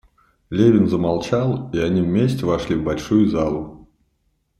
Левин 0.49 0.87
замолчал, 0.89 1.69
и 1.73 1.77
они 1.77 2.01
вместе 2.01 2.43
вошли 2.43 2.73
в 2.75 2.83
большую 2.83 3.29
залу. 3.29 3.87